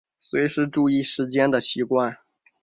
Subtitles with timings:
[0.19, 2.17] 随时注意时间的习惯